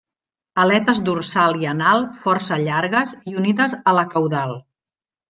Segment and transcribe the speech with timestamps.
[0.61, 4.57] Aletes dorsal i anal força llargues i unides a la caudal.